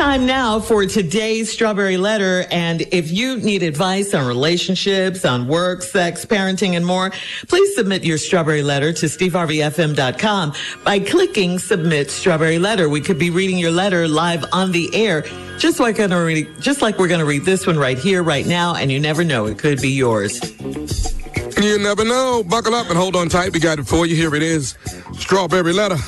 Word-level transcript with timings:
Time 0.00 0.24
now 0.24 0.58
for 0.58 0.86
today's 0.86 1.52
Strawberry 1.52 1.98
Letter. 1.98 2.46
And 2.50 2.80
if 2.90 3.12
you 3.12 3.36
need 3.36 3.62
advice 3.62 4.14
on 4.14 4.26
relationships, 4.26 5.26
on 5.26 5.46
work, 5.46 5.82
sex, 5.82 6.24
parenting, 6.24 6.74
and 6.74 6.86
more, 6.86 7.12
please 7.48 7.74
submit 7.74 8.02
your 8.02 8.16
Strawberry 8.16 8.62
Letter 8.62 8.94
to 8.94 9.04
steveharveyfm.com 9.04 10.54
by 10.84 11.00
clicking 11.00 11.58
Submit 11.58 12.10
Strawberry 12.10 12.58
Letter. 12.58 12.88
We 12.88 13.02
could 13.02 13.18
be 13.18 13.28
reading 13.28 13.58
your 13.58 13.72
letter 13.72 14.08
live 14.08 14.42
on 14.54 14.72
the 14.72 14.88
air, 14.94 15.20
just 15.58 15.80
like, 15.80 15.96
gonna 15.96 16.24
read, 16.24 16.48
just 16.62 16.80
like 16.80 16.98
we're 16.98 17.06
going 17.06 17.20
to 17.20 17.26
read 17.26 17.44
this 17.44 17.66
one 17.66 17.76
right 17.76 17.98
here, 17.98 18.22
right 18.22 18.46
now. 18.46 18.74
And 18.76 18.90
you 18.90 18.98
never 18.98 19.22
know, 19.22 19.44
it 19.44 19.58
could 19.58 19.82
be 19.82 19.90
yours. 19.90 20.40
You 21.60 21.78
never 21.78 22.06
know. 22.06 22.42
Buckle 22.42 22.74
up 22.74 22.88
and 22.88 22.96
hold 22.96 23.16
on 23.16 23.28
tight. 23.28 23.52
We 23.52 23.60
got 23.60 23.78
it 23.78 23.86
for 23.86 24.06
you. 24.06 24.16
Here 24.16 24.34
it 24.34 24.42
is. 24.42 24.78
Strawberry 25.12 25.74
Letter. 25.74 25.98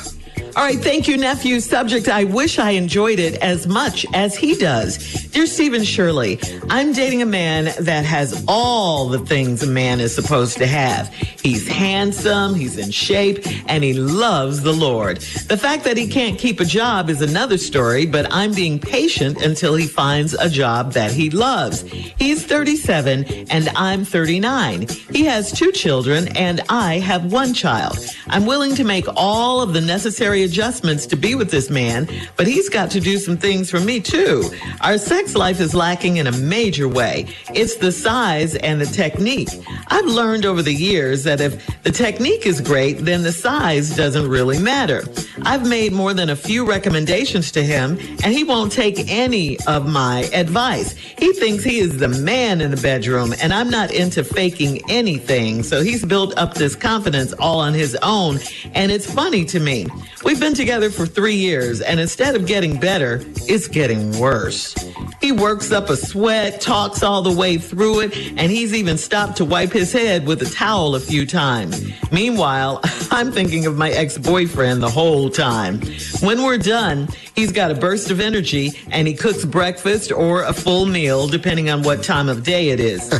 All 0.55 0.62
right, 0.62 0.78
thank 0.78 1.08
you, 1.08 1.17
nephew. 1.17 1.61
Subject, 1.61 2.11
I 2.11 2.25
wish 2.25 2.58
I 2.58 2.72
enjoyed 2.72 3.19
it 3.19 3.36
as 3.36 3.67
much 3.67 4.05
as 4.12 4.36
he 4.36 4.55
does. 4.55 4.98
Dear 5.31 5.47
Stephen 5.47 5.83
Shirley, 5.83 6.39
I'm 6.69 6.92
dating 6.92 7.22
a 7.22 7.27
man 7.27 7.72
that 7.81 8.05
has 8.05 8.44
all 8.47 9.09
the 9.09 9.20
things 9.20 9.62
a 9.62 9.67
man 9.67 9.98
is 9.98 10.14
supposed 10.14 10.59
to 10.59 10.67
have. 10.67 11.09
He's 11.42 11.67
handsome, 11.67 12.55
he's 12.55 12.77
in 12.77 12.91
shape, 12.91 13.39
and 13.67 13.83
he 13.83 13.94
loves 13.94 14.61
the 14.61 14.75
Lord. 14.75 15.22
The 15.48 15.56
fact 15.56 15.84
that 15.84 15.97
he 15.97 16.06
can't 16.06 16.39
keep 16.39 16.61
a 16.61 16.66
job 16.66 17.09
is 17.09 17.22
another 17.22 17.56
story, 17.56 18.05
but 18.05 18.27
I'm 18.31 18.53
being 18.53 18.78
patient 18.78 19.41
until 19.42 19.75
he 19.75 19.87
finds 19.87 20.34
a 20.34 20.50
job 20.50 20.92
that 20.92 21.12
he 21.12 21.31
loves. 21.31 21.81
He's 21.81 22.44
37 22.44 23.25
and 23.50 23.70
I'm 23.70 24.05
39. 24.05 24.87
He 25.11 25.25
has 25.25 25.50
two 25.50 25.72
children 25.72 26.28
and 26.37 26.61
I 26.69 26.98
have 26.98 27.33
one 27.33 27.55
child. 27.55 27.97
I'm 28.28 28.44
willing 28.44 28.75
to 28.75 28.84
make 28.84 29.06
all 29.16 29.62
of 29.62 29.72
the 29.72 29.81
necessary 29.81 30.42
adjustments 30.43 31.07
to 31.07 31.17
be 31.17 31.35
with 31.35 31.51
this 31.51 31.71
man, 31.71 32.09
but 32.37 32.47
he's 32.47 32.69
got 32.69 32.91
to 32.93 33.00
do 33.00 33.19
some 33.19 33.37
things 33.37 33.71
for 33.71 33.81
me 33.81 34.00
too. 34.00 34.50
Our 34.81 34.99
sex 34.99 35.34
life 35.34 35.61
is 35.61 35.75
lacking 35.75 36.16
in 36.19 36.27
a 36.27 36.33
major 36.33 36.89
way. 36.89 37.27
It's 37.55 37.77
the 37.77 37.93
size 37.93 38.55
and 38.56 38.81
the 38.81 38.87
technique. 38.87 39.50
I've 39.89 40.06
learned 40.06 40.47
over 40.47 40.62
the 40.62 40.75
years 40.75 41.25
that 41.25 41.41
if 41.41 41.83
the 41.83 41.91
technique 41.91 42.47
is 42.47 42.61
great, 42.61 43.05
then 43.05 43.22
the 43.22 43.33
size 43.33 43.97
doesn't 43.97 44.28
really 44.28 44.59
matter. 44.59 45.03
I've 45.43 45.69
made 45.69 45.93
more 45.93 46.15
than 46.15 46.31
a 46.31 46.37
few 46.37 46.66
recommendations 46.66 47.50
to 47.53 47.62
him, 47.62 47.99
and 48.25 48.33
he 48.33 48.45
won't 48.45 48.72
take 48.72 49.11
any 49.11 49.59
of 49.66 49.89
my 49.89 50.21
advice. 50.33 50.93
He 50.93 51.33
thinks 51.33 51.65
he 51.65 51.78
is 51.78 51.99
the 51.99 52.09
man 52.09 52.61
in 52.61 52.71
the 52.71 52.77
bedroom, 52.77 53.34
and 53.41 53.53
I'm 53.53 53.71
not 53.71 53.93
into 53.93 54.25
faking 54.25 54.81
anything. 54.91 55.62
So 55.62 55.83
he's 55.83 56.05
built 56.05 56.37
up 56.39 56.55
this 56.55 56.77
confidence 56.77 57.33
all 57.34 57.61
on 57.61 57.75
his 57.75 57.97
own, 58.03 58.39
and 58.75 58.93
it's 58.93 59.11
funny 59.11 59.45
to 59.47 59.61
me. 59.61 59.87
We've 60.32 60.41
been 60.41 60.54
together 60.54 60.88
for 60.88 61.04
three 61.04 61.34
years, 61.34 61.82
and 61.82 62.00
instead 62.00 62.34
of 62.37 62.47
getting 62.47 62.81
better, 62.81 63.20
it's 63.43 63.69
getting 63.69 64.19
worse. 64.19 64.75
He 65.20 65.31
works 65.31 65.70
up 65.72 65.91
a 65.91 65.97
sweat, 65.97 66.59
talks 66.59 67.03
all 67.03 67.20
the 67.20 67.31
way 67.31 67.59
through 67.59 68.00
it, 68.00 68.16
and 68.38 68.50
he's 68.50 68.72
even 68.72 68.97
stopped 68.97 69.37
to 69.37 69.44
wipe 69.44 69.72
his 69.72 69.92
head 69.92 70.26
with 70.26 70.41
a 70.41 70.47
towel 70.47 70.94
a 70.94 71.00
few 71.00 71.26
times. 71.26 71.87
Meanwhile, 72.10 72.81
I'm 73.10 73.31
thinking 73.31 73.66
of 73.66 73.76
my 73.76 73.91
ex-boyfriend 73.91 74.82
the 74.82 74.88
whole 74.88 75.28
time. 75.28 75.82
When 76.21 76.42
we're 76.42 76.56
done, 76.56 77.09
he's 77.34 77.53
got 77.53 77.70
a 77.70 77.75
burst 77.75 78.10
of 78.10 78.20
energy 78.20 78.70
and 78.91 79.06
he 79.09 79.15
cooks 79.15 79.44
breakfast 79.44 80.12
or 80.12 80.43
a 80.43 80.53
full 80.53 80.87
meal, 80.87 81.26
depending 81.26 81.70
on 81.70 81.82
what 81.82 82.03
time 82.03 82.28
of 82.28 82.43
day 82.43 82.70
it 82.70 82.81
is. 82.81 83.10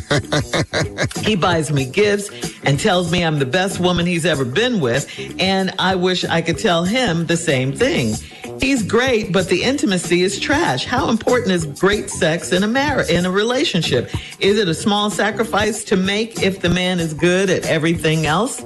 he 1.24 1.36
buys 1.36 1.72
me 1.72 1.84
gifts 1.84 2.30
and 2.64 2.78
tells 2.78 3.10
me 3.10 3.24
I'm 3.24 3.38
the 3.38 3.46
best 3.46 3.80
woman 3.80 4.06
he's 4.06 4.24
ever 4.24 4.44
been 4.44 4.80
with, 4.80 5.08
and 5.38 5.72
I 5.78 5.94
wish 5.94 6.24
I 6.24 6.42
could 6.42 6.58
tell 6.58 6.84
him 6.84 7.26
the 7.26 7.36
same 7.36 7.72
thing. 7.72 8.14
He's 8.60 8.82
great, 8.82 9.32
but 9.32 9.48
the 9.48 9.64
intimacy 9.64 10.22
is 10.22 10.38
trash. 10.38 10.84
How 10.84 11.08
important 11.08 11.52
is 11.52 11.66
great 11.66 12.10
sex 12.10 12.52
in 12.52 12.62
a 12.62 12.68
marriage, 12.68 13.08
in 13.08 13.26
a 13.26 13.30
relationship? 13.30 14.10
Is 14.38 14.58
it 14.58 14.68
a 14.68 14.74
small 14.74 15.10
sacrifice 15.10 15.82
to 15.84 15.96
make 15.96 16.42
if 16.42 16.60
the 16.60 16.68
man 16.68 17.00
is 17.00 17.12
good 17.14 17.50
at 17.50 17.64
everything 17.66 18.26
else? 18.26 18.62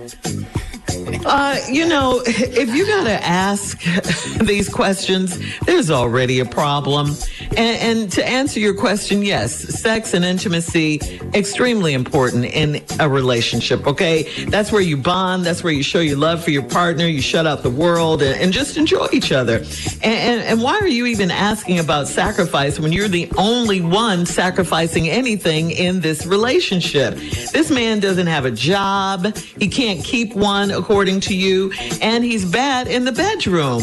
Uh, 0.88 1.58
you 1.68 1.86
know, 1.86 2.22
if 2.26 2.74
you 2.74 2.86
got 2.86 3.04
to 3.04 3.24
ask 3.24 3.80
these 4.40 4.68
questions, 4.68 5.38
there's 5.64 5.90
already 5.90 6.40
a 6.40 6.44
problem. 6.44 7.14
And, 7.50 7.58
and, 7.58 8.12
to 8.12 8.26
answer 8.26 8.60
your 8.60 8.74
question, 8.74 9.22
yes, 9.22 9.54
sex 9.80 10.14
and 10.14 10.24
intimacy 10.24 11.00
extremely 11.34 11.92
important 11.92 12.44
in 12.44 12.82
a 13.00 13.08
relationship. 13.08 13.86
Okay, 13.86 14.44
that's 14.46 14.72
where 14.72 14.80
you 14.80 14.96
bond. 14.96 15.44
That's 15.44 15.62
where 15.62 15.72
you 15.72 15.82
show 15.82 16.00
your 16.00 16.16
love 16.16 16.42
for 16.42 16.50
your 16.50 16.62
partner. 16.62 17.06
You 17.06 17.20
shut 17.20 17.46
out 17.46 17.62
the 17.62 17.70
world 17.70 18.22
and, 18.22 18.40
and 18.40 18.52
just 18.52 18.76
enjoy 18.76 19.08
each 19.12 19.32
other. 19.32 19.56
And, 19.56 20.04
and, 20.04 20.42
and 20.42 20.62
why 20.62 20.74
are 20.74 20.88
you 20.88 21.06
even 21.06 21.30
asking 21.30 21.78
about 21.78 22.08
sacrifice 22.08 22.78
when 22.78 22.92
you're 22.92 23.08
the 23.08 23.30
only 23.36 23.80
one 23.80 24.26
sacrificing 24.26 25.08
anything 25.08 25.70
in 25.70 26.00
this 26.00 26.26
relationship? 26.26 27.14
This 27.52 27.70
man 27.70 28.00
doesn't 28.00 28.26
have 28.26 28.44
a 28.44 28.50
job. 28.50 29.36
He 29.36 29.68
can't 29.68 30.04
keep 30.04 30.34
one 30.34 30.70
according 30.70 31.20
to 31.20 31.36
you, 31.36 31.72
and 32.00 32.24
he's 32.24 32.44
bad 32.44 32.88
in 32.88 33.04
the 33.04 33.12
bedroom. 33.12 33.82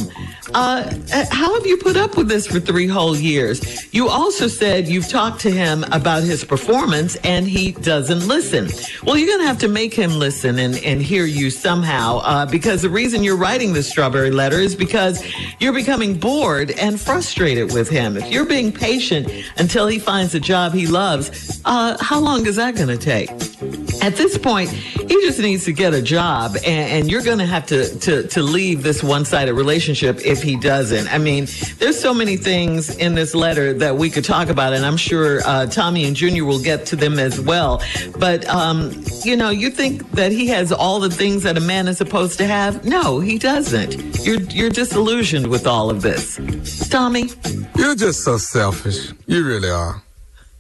Uh, 0.53 0.94
how 1.31 1.53
have 1.56 1.66
you 1.66 1.78
put 1.78 1.97
up 1.97 2.16
with 2.16 2.28
this 2.28 2.46
for 2.46 2.59
three 2.59 2.88
whole 2.88 3.16
years? 3.16 3.53
You 3.91 4.09
also 4.09 4.47
said 4.47 4.88
you've 4.88 5.08
talked 5.08 5.41
to 5.41 5.52
him 5.52 5.84
about 5.91 6.24
his 6.24 6.44
performance 6.44 7.16
and 7.18 7.47
he 7.47 7.74
doesn't 7.74 8.28
listen. 8.28 8.69
Well, 9.03 9.18
you're 9.18 9.28
going 9.28 9.41
to 9.41 9.47
have 9.47 9.59
to 9.59 9.68
make 9.68 9.94
him 9.94 10.12
listen 10.12 10.59
and, 10.59 10.75
and 10.84 11.02
hear 11.02 11.25
you 11.25 11.50
somehow 11.50 12.19
uh, 12.19 12.46
because 12.46 12.81
the 12.81 12.90
reason 12.90 13.24
you're 13.24 13.38
writing 13.38 13.74
the 13.74 13.84
strawberry 13.84 14.31
letter 14.31 14.59
is 14.59 14.75
because 14.75 15.24
you're 15.59 15.74
becoming 15.74 16.18
bored 16.18 16.72
and 16.72 17.00
frustrated 17.00 17.74
with 17.74 17.90
him. 17.90 18.18
If 18.18 18.31
you're 18.31 18.46
being 18.46 18.72
patient 18.72 19.30
until 19.58 19.88
he 19.88 20.00
finds 20.00 20.35
a 20.35 20.40
job 20.40 20.74
he 20.74 20.88
loves, 20.88 21.62
uh, 21.66 21.97
how 22.00 22.20
long 22.20 22.46
is 22.46 22.56
that 22.56 22.75
going 22.75 22.90
to 22.90 22.97
take? 22.97 23.83
At 24.03 24.18
this 24.18 24.38
point, 24.38 24.69
he 24.69 25.08
just 25.22 25.40
needs 25.40 25.64
to 25.64 25.72
get 25.72 25.94
a 25.94 26.02
job 26.02 26.58
and, 26.58 26.66
and 26.66 27.09
you're 27.09 27.22
going 27.22 27.38
to 27.38 27.46
have 27.46 27.66
to, 27.67 28.28
to, 28.28 28.44
leave 28.44 28.84
this 28.84 29.02
one-sided 29.02 29.53
relationship 29.53 30.20
if 30.26 30.44
he 30.44 30.58
doesn't. 30.58 31.08
I 31.08 31.17
mean, 31.17 31.47
there's 31.78 31.97
so 31.97 32.14
many 32.14 32.35
things 32.35 32.94
in 32.97 33.16
this 33.16 33.34
letter 33.34 33.73
that 33.76 33.96
we 33.96 34.09
could 34.09 34.26
talk 34.26 34.50
about, 34.50 34.73
and 34.73 34.85
I'm 34.85 34.97
sure 34.97 35.40
uh, 35.46 35.67
Tommy 35.67 36.03
and 36.03 36.17
Junior 36.17 36.44
will 36.44 36.61
get 36.61 36.85
to 36.88 36.97
them 36.97 37.17
as 37.17 37.40
well. 37.40 37.82
But, 38.20 38.46
um, 38.50 38.91
you 39.23 39.38
know, 39.38 39.52
you 39.52 39.70
think 39.70 40.11
that 40.11 40.34
he 40.34 40.47
has 40.47 40.73
all 40.73 41.00
the 41.00 41.09
things 41.09 41.44
that 41.44 41.55
a 41.55 41.61
man 41.61 41.88
is 41.88 41.97
supposed 41.97 42.38
to 42.40 42.46
have? 42.46 42.84
No, 42.84 43.22
he 43.22 43.40
doesn't. 43.40 44.26
You're, 44.26 44.41
you're 44.41 44.70
disillusioned 44.70 45.47
with 45.47 45.66
all 45.66 45.90
of 45.90 46.02
this. 46.02 46.90
Tommy? 46.90 47.32
You're 47.78 47.96
just 47.96 48.26
so 48.26 48.38
selfish. 48.38 49.14
You 49.28 49.47
really 49.47 49.70
are. 49.70 50.03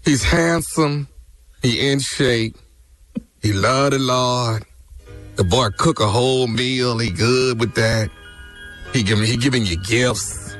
He's 0.05 0.23
handsome. 0.23 1.09
He 1.61 1.91
in 1.91 1.99
shape. 1.99 2.55
He 3.43 3.51
love 3.51 3.91
the 3.91 3.99
Lord. 3.99 4.63
The 5.35 5.43
boy 5.43 5.67
cook 5.77 5.99
a 5.99 6.07
whole 6.07 6.47
meal. 6.47 6.97
He 6.97 7.09
good 7.09 7.59
with 7.59 7.75
that. 7.75 8.09
He 8.93 9.03
giving 9.03 9.25
he 9.25 9.35
giving 9.35 9.65
you 9.65 9.75
gifts. 9.75 10.55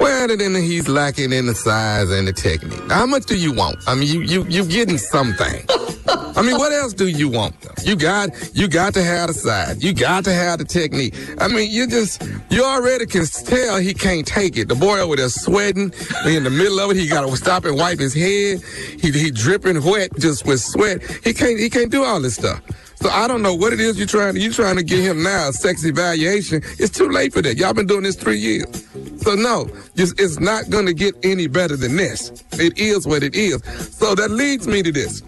Well, 0.00 0.28
then 0.28 0.54
he's 0.54 0.88
lacking 0.88 1.32
in 1.32 1.46
the 1.46 1.54
size 1.54 2.10
and 2.10 2.26
the 2.26 2.32
technique. 2.32 2.90
How 2.90 3.04
much 3.04 3.26
do 3.26 3.36
you 3.36 3.52
want? 3.52 3.76
I 3.86 3.94
mean, 3.94 4.08
you 4.08 4.22
you 4.22 4.44
you 4.44 4.64
getting 4.64 4.96
something. 4.96 5.66
I 6.08 6.42
mean, 6.42 6.58
what 6.58 6.72
else 6.72 6.92
do 6.92 7.08
you 7.08 7.28
want? 7.28 7.60
Though? 7.60 7.82
You 7.82 7.96
got 7.96 8.30
you 8.54 8.68
got 8.68 8.94
to 8.94 9.02
have 9.02 9.28
the 9.28 9.34
side. 9.34 9.82
You 9.82 9.92
got 9.92 10.24
to 10.24 10.32
have 10.32 10.58
the 10.58 10.64
technique. 10.64 11.14
I 11.38 11.48
mean, 11.48 11.70
you 11.70 11.86
just 11.86 12.22
you 12.50 12.64
already 12.64 13.06
can 13.06 13.24
tell 13.24 13.78
he 13.78 13.94
can't 13.94 14.26
take 14.26 14.56
it. 14.56 14.68
The 14.68 14.74
boy 14.74 15.00
over 15.00 15.16
there 15.16 15.28
sweating 15.28 15.92
in 16.26 16.44
the 16.44 16.50
middle 16.50 16.78
of 16.80 16.90
it. 16.90 16.96
He 16.96 17.08
got 17.08 17.28
to 17.28 17.36
stop 17.36 17.64
and 17.64 17.76
wipe 17.76 17.98
his 17.98 18.14
head. 18.14 18.62
He 19.00 19.10
he 19.10 19.30
dripping 19.30 19.82
wet 19.82 20.10
just 20.18 20.46
with 20.46 20.60
sweat. 20.60 21.02
He 21.24 21.32
can't 21.32 21.58
he 21.58 21.70
can't 21.70 21.90
do 21.90 22.04
all 22.04 22.20
this 22.20 22.34
stuff. 22.34 22.62
So 22.96 23.10
I 23.10 23.28
don't 23.28 23.42
know 23.42 23.54
what 23.54 23.72
it 23.72 23.80
is 23.80 23.98
you're 23.98 24.06
trying 24.06 24.34
to, 24.34 24.40
you're 24.40 24.52
trying 24.52 24.76
to 24.76 24.82
get 24.82 25.00
him 25.00 25.22
now, 25.22 25.50
sex 25.50 25.84
evaluation. 25.84 26.62
It's 26.78 26.96
too 26.96 27.10
late 27.10 27.32
for 27.32 27.42
that. 27.42 27.56
Y'all 27.56 27.74
been 27.74 27.86
doing 27.86 28.02
this 28.02 28.16
three 28.16 28.38
years. 28.38 28.86
So 29.22 29.34
no, 29.34 29.68
it's 29.96 30.40
not 30.40 30.70
going 30.70 30.86
to 30.86 30.94
get 30.94 31.14
any 31.22 31.46
better 31.46 31.76
than 31.76 31.96
this. 31.96 32.30
It 32.52 32.78
is 32.78 33.06
what 33.06 33.22
it 33.22 33.34
is. 33.34 33.62
So 33.96 34.14
that 34.14 34.30
leads 34.30 34.66
me 34.66 34.82
to 34.82 34.92
this. 34.92 35.22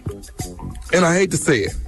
And 0.92 1.04
I 1.04 1.14
hate 1.14 1.30
to 1.32 1.36
say 1.36 1.60
it. 1.64 1.87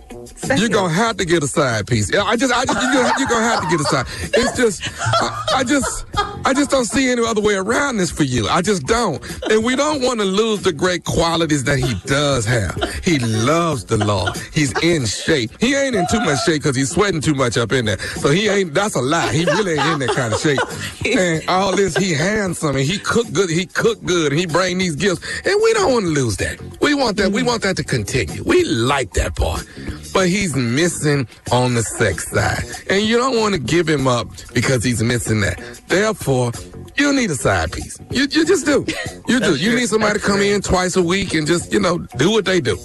You're 0.57 0.69
gonna 0.69 0.93
have 0.93 1.17
to 1.19 1.25
get 1.25 1.43
a 1.43 1.49
side 1.49 1.87
piece. 1.87 2.15
I 2.15 2.37
just, 2.37 2.53
I 2.53 2.65
just, 2.65 2.81
you're 2.83 2.93
gonna, 2.93 3.13
you're 3.19 3.29
gonna 3.29 3.45
have 3.45 3.63
to 3.63 3.69
get 3.69 3.81
a 3.81 3.85
side. 3.85 4.07
It's 4.35 4.57
just, 4.57 4.91
I, 5.01 5.45
I, 5.57 5.65
just, 5.65 6.07
I 6.45 6.55
just 6.55 6.71
don't 6.71 6.85
see 6.85 7.11
any 7.11 7.25
other 7.25 7.41
way 7.41 7.55
around 7.55 7.99
this 7.99 8.11
for 8.11 8.25
you. 8.25 8.49
I 8.49 8.63
just 8.63 8.87
don't. 8.87 9.23
And 9.51 9.65
we 9.65 9.77
don't 9.77 10.03
want 10.03 10.21
to 10.21 10.27
lose 10.27 10.63
the 10.63 10.73
great 10.73 11.05
qualities 11.05 11.65
that 11.65 11.79
he 11.79 11.95
does 12.07 12.45
have. 12.47 12.77
He 13.05 13.19
loves 13.19 13.85
the 13.85 13.99
law. 13.99 14.33
He's 14.53 14.73
in 14.83 15.07
shape. 15.07 15.51
He 15.61 15.75
ain't 15.75 15.95
in 15.95 16.07
too 16.11 16.21
much 16.21 16.45
shape 16.45 16.63
because 16.63 16.77
he's 16.77 16.91
sweating 16.91 17.21
too 17.21 17.35
much 17.35 17.57
up 17.57 17.73
in 17.73 17.85
there. 17.85 17.99
So 17.99 18.31
he 18.31 18.49
ain't. 18.49 18.75
That's 18.75 18.95
a 18.95 19.01
lie. 19.01 19.33
He 19.33 19.45
really 19.45 19.73
ain't 19.79 20.03
in 20.03 20.09
that 20.09 20.17
kind 20.17 20.33
of 20.33 20.41
shape. 20.41 20.59
And 21.11 21.43
all 21.49 21.75
this, 21.75 21.97
he 21.97 22.13
handsome 22.13 22.77
and 22.77 22.85
he 22.85 22.99
cook 22.99 23.31
good. 23.33 23.51
He 23.51 23.67
cook 23.67 24.03
good 24.05 24.33
and 24.33 24.39
he 24.39 24.47
bring 24.47 24.79
these 24.79 24.95
gifts. 24.95 25.21
And 25.45 25.61
we 25.63 25.73
don't 25.73 25.93
want 25.93 26.05
to 26.05 26.11
lose 26.11 26.37
that. 26.37 26.61
We 26.81 26.95
want 26.95 27.17
that. 27.17 27.33
We 27.33 27.43
want 27.43 27.63
that 27.63 27.77
to 27.79 27.85
continue. 27.85 28.43
We 28.45 28.65
like 28.65 29.13
that 29.15 29.35
part 29.35 29.67
but 30.13 30.29
he's 30.29 30.55
missing 30.55 31.27
on 31.53 31.75
the 31.75 31.83
sex 31.83 32.31
side. 32.31 32.65
And 32.89 33.03
you 33.03 33.17
don't 33.17 33.39
want 33.39 33.55
to 33.55 33.61
give 33.61 33.89
him 33.89 34.07
up 34.07 34.29
because 34.55 34.85
he's 34.85 35.03
missing 35.03 35.41
that. 35.41 35.59
Therefore, 35.89 36.53
you 36.97 37.13
need 37.13 37.31
a 37.31 37.35
side 37.35 37.73
piece. 37.73 37.99
You, 38.11 38.23
you 38.23 38.45
just 38.45 38.67
do. 38.67 38.85
You 39.29 39.41
do. 39.41 39.57
You 39.57 39.75
need 39.75 39.89
somebody 39.89 40.19
to 40.19 40.25
come 40.25 40.41
in 40.41 40.61
twice 40.61 40.97
a 40.97 41.03
week 41.03 41.35
and 41.35 41.47
just, 41.47 41.73
you 41.73 41.81
know, 41.81 41.99
do 42.19 42.31
what 42.31 42.45
they 42.45 42.61
do. 42.61 42.79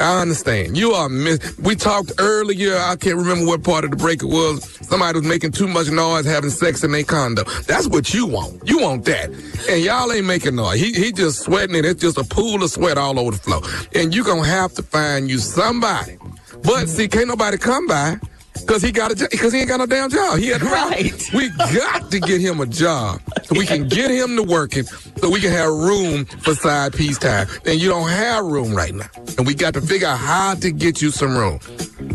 I 0.00 0.20
understand. 0.20 0.76
You 0.76 0.92
are 0.92 1.08
miss. 1.08 1.58
We 1.58 1.74
talked 1.74 2.12
earlier. 2.18 2.76
I 2.76 2.96
can't 2.96 3.16
remember 3.16 3.46
what 3.46 3.64
part 3.64 3.84
of 3.84 3.90
the 3.90 3.96
break 3.96 4.22
it 4.22 4.26
was. 4.26 4.64
Somebody 4.86 5.18
was 5.18 5.26
making 5.26 5.52
too 5.52 5.66
much 5.66 5.90
noise 5.90 6.24
having 6.24 6.50
sex 6.50 6.84
in 6.84 6.92
their 6.92 7.04
condo. 7.04 7.44
That's 7.66 7.88
what 7.88 8.14
you 8.14 8.26
want. 8.26 8.68
You 8.68 8.80
want 8.80 9.04
that. 9.06 9.30
And 9.68 9.82
y'all 9.82 10.12
ain't 10.12 10.26
making 10.26 10.56
noise. 10.56 10.80
He 10.80 10.92
he 10.92 11.12
just 11.12 11.40
sweating 11.40 11.74
it. 11.74 11.84
It's 11.84 12.00
just 12.00 12.18
a 12.18 12.24
pool 12.24 12.62
of 12.62 12.70
sweat 12.70 12.98
all 12.98 13.18
over 13.18 13.32
the 13.32 13.38
floor. 13.38 13.62
And 13.94 14.14
you 14.14 14.24
gonna 14.24 14.46
have 14.46 14.72
to 14.74 14.82
find 14.82 15.28
you 15.28 15.38
somebody 15.38 16.16
but 16.62 16.88
see, 16.88 17.08
can't 17.08 17.28
nobody 17.28 17.58
come 17.58 17.86
by 17.86 18.18
because 18.60 18.82
he 18.82 18.92
got 18.92 19.12
a 19.12 19.28
because 19.30 19.52
he 19.52 19.60
ain't 19.60 19.68
got 19.68 19.78
no 19.78 19.86
damn 19.86 20.10
job. 20.10 20.38
He 20.38 20.48
had 20.48 20.62
right. 20.62 21.12
We 21.32 21.50
got 21.50 22.10
to 22.10 22.20
get 22.20 22.40
him 22.40 22.60
a 22.60 22.66
job 22.66 23.20
so 23.44 23.58
we 23.58 23.66
can 23.66 23.88
get 23.88 24.10
him 24.10 24.36
to 24.36 24.42
working 24.42 24.84
so 24.84 25.30
we 25.30 25.40
can 25.40 25.52
have 25.52 25.70
room 25.72 26.24
for 26.24 26.54
side 26.54 26.92
piece 26.92 27.18
time. 27.18 27.46
And 27.66 27.80
you 27.80 27.88
don't 27.88 28.08
have 28.08 28.44
room 28.44 28.74
right 28.74 28.94
now, 28.94 29.08
and 29.36 29.46
we 29.46 29.54
got 29.54 29.74
to 29.74 29.80
figure 29.80 30.08
out 30.08 30.18
how 30.18 30.54
to 30.56 30.70
get 30.70 31.00
you 31.02 31.10
some 31.10 31.36
room. 31.36 31.58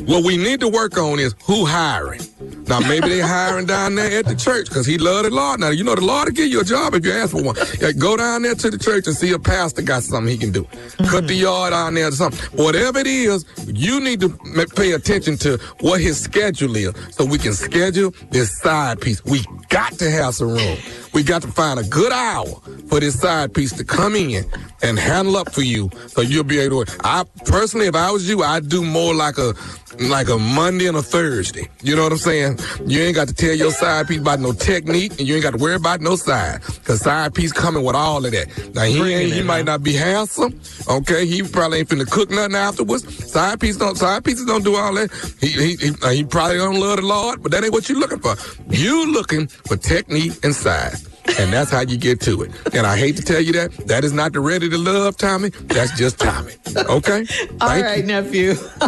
What 0.06 0.24
we 0.24 0.38
need 0.38 0.60
to 0.62 0.70
work 0.70 0.98
on 0.98 1.20
is 1.20 1.36
who 1.46 1.66
hiring. 1.66 2.22
Now 2.68 2.80
maybe 2.80 3.10
they 3.10 3.20
hiring 3.20 3.66
down 3.66 3.96
there 3.96 4.20
at 4.20 4.26
the 4.26 4.36
church 4.36 4.70
because 4.70 4.86
he 4.86 4.98
love 4.98 5.24
the 5.24 5.30
Lord. 5.30 5.60
Now 5.60 5.70
you 5.70 5.84
know 5.84 5.96
the 5.96 6.02
Lord 6.02 6.26
will 6.26 6.34
give 6.34 6.48
you 6.48 6.62
a 6.62 6.64
job 6.64 6.94
if 6.94 7.06
you 7.06 7.12
ask 7.12 7.32
for 7.32 7.44
one. 7.44 7.56
Yeah, 7.80 7.92
go 7.92 8.16
down 8.18 8.44
there 8.44 8.56
to 8.56 8.70
the 8.70 8.78
church 8.78 9.08
and 9.08 9.16
see 9.16 9.32
a 9.34 9.40
pastor 9.40 9.82
got 9.82 10.04
something 10.04 10.32
he 10.32 10.38
can 10.38 10.52
do. 10.52 10.66
Cut 11.10 11.28
the 11.28 11.36
yard 11.36 11.72
down 11.72 11.94
there 11.96 12.08
or 12.08 12.12
something. 12.12 12.40
Whatever 12.58 13.00
it 13.00 13.08
is, 13.08 13.46
you 13.68 14.00
need 14.00 14.22
to 14.22 14.30
pay 14.76 14.94
attention 14.94 15.38
to 15.38 15.58
what 15.82 16.02
his 16.02 16.20
schedule 16.20 16.76
is 16.76 16.94
so 17.12 17.26
we 17.26 17.38
can 17.38 17.54
schedule 17.54 18.14
this 18.32 18.58
side 18.60 19.02
piece. 19.02 19.24
We 19.26 19.44
got 19.70 19.94
to 19.94 20.10
have 20.10 20.36
some 20.36 20.50
room. 20.50 20.78
We 21.14 21.24
got 21.24 21.42
to 21.44 21.48
find 21.50 21.80
a 21.80 21.84
good 21.84 22.12
hour 22.12 22.46
for 22.88 23.00
this 23.00 23.20
side 23.20 23.54
piece 23.54 23.74
to 23.74 23.84
come 23.84 24.16
in 24.16 24.46
and 24.82 24.98
handle 24.98 25.38
up 25.38 25.54
for 25.54 25.62
you 25.62 25.90
so 26.08 26.22
you'll 26.22 26.44
be 26.44 26.60
able 26.60 26.86
to. 26.86 26.98
I 27.04 27.24
personally, 27.46 27.88
if 27.88 27.96
I 27.96 28.10
was 28.12 28.28
you, 28.28 28.42
I'd 28.44 28.70
do 28.70 28.84
more 28.84 29.14
like 29.14 29.38
a 29.38 29.54
like 30.00 30.30
a 30.30 30.38
Monday 30.38 30.88
and 30.88 30.98
a 30.98 31.02
Thursday. 31.02 31.70
You 31.82 31.96
know 31.96 32.04
what 32.04 32.12
I'm 32.12 32.18
saying? 32.18 32.60
You 32.86 33.02
ain't 33.02 33.16
got 33.16 33.28
to 33.28 33.34
tell 33.34 33.54
your 33.54 33.72
side 33.72 34.08
piece 34.08 34.20
about 34.20 34.40
no 34.40 34.54
technique, 34.54 35.20
and 35.20 35.28
you 35.28 35.36
ain't 35.36 35.44
got 35.44 35.52
to 35.52 35.58
worry 35.58 35.76
about 35.76 36.02
no 36.02 36.16
side, 36.16 36.62
cause 36.84 37.02
side 37.02 37.34
piece 37.34 37.52
coming 37.52 37.84
with 37.84 37.96
all 37.96 38.26
of 38.26 38.32
that. 38.32 38.48
Now 38.74 38.84
he 38.84 39.14
ain't, 39.14 39.34
he 39.34 39.44
might 39.44 39.66
not 39.66 39.84
be 39.84 39.94
handsome, 39.94 40.60
okay? 40.90 41.26
He 41.26 41.44
probably 41.44 41.80
ain't 41.80 41.90
finna 41.90 42.10
cook 42.10 42.30
nothing 42.30 42.56
afterwards. 42.56 43.32
Side 43.32 43.60
piece 43.60 43.78
don't 43.78 43.98
side 43.98 44.24
pieces 44.24 44.46
don't 44.46 44.64
do 44.64 44.76
all 44.76 44.94
that. 44.96 45.12
He 45.40 45.48
he 45.48 45.76
he, 45.76 46.16
he 46.16 46.24
probably 46.24 46.58
don't 46.58 46.80
love 46.80 46.98
the 46.98 47.06
Lord, 47.06 47.44
but 47.44 47.52
that 47.52 47.64
ain't 47.64 47.74
what 47.74 47.90
you 47.90 48.00
looking 48.00 48.20
for. 48.20 48.36
You 48.70 49.12
looking 49.12 49.48
for 49.48 49.78
technique 49.78 50.34
and 50.44 50.56
size 50.56 51.13
and 51.40 51.52
that's 51.52 51.72
how 51.72 51.82
you 51.82 51.98
get 51.98 52.22
to 52.22 52.44
it. 52.44 52.52
And 52.74 52.86
I 52.86 52.98
hate 52.98 53.16
to 53.18 53.24
tell 53.24 53.42
you 53.42 53.54
that 53.54 53.72
that 53.88 54.04
is 54.04 54.14
not 54.14 54.34
the 54.34 54.40
ready 54.40 54.70
to 54.70 54.78
love, 54.78 55.18
Tommy. 55.18 55.50
That's 55.50 55.98
just 55.98 56.20
Tommy. 56.20 56.54
Okay. 56.76 57.26
All 57.62 57.70
Thank 57.70 57.86
right, 57.86 57.98
you. 58.00 58.04
nephew. 58.04 58.54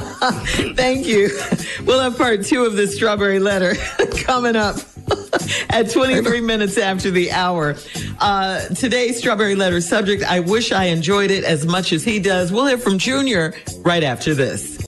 Thank 0.75 1.05
you. 1.07 1.29
We'll 1.85 1.99
have 1.99 2.17
part 2.17 2.45
two 2.45 2.65
of 2.65 2.75
the 2.75 2.87
strawberry 2.87 3.39
letter 3.39 3.75
coming 4.17 4.55
up. 4.55 4.77
At 5.69 5.91
23 5.91 6.41
minutes 6.41 6.77
after 6.77 7.11
the 7.11 7.31
hour. 7.31 7.75
Uh, 8.19 8.61
today's 8.69 9.17
Strawberry 9.17 9.55
Letter 9.55 9.81
subject 9.81 10.23
I 10.23 10.39
wish 10.39 10.71
I 10.71 10.85
enjoyed 10.85 11.29
it 11.29 11.43
as 11.43 11.65
much 11.65 11.93
as 11.93 12.03
he 12.03 12.19
does. 12.19 12.51
We'll 12.51 12.65
hear 12.65 12.77
from 12.77 12.97
Junior 12.97 13.53
right 13.83 14.03
after 14.03 14.33
this. 14.33 14.84